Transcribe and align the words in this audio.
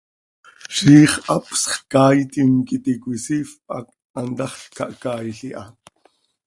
Ziix 0.75 1.11
hapsx 1.27 1.63
caaitim 1.91 2.51
quih 2.67 2.75
íti 2.81 2.93
cöisiifp 3.03 3.51
hac 3.71 3.87
hantaxl 4.15 4.69
cahcaail 4.77 5.39
iha. 5.47 5.63